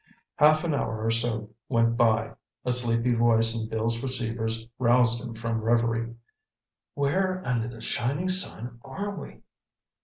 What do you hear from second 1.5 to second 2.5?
went by.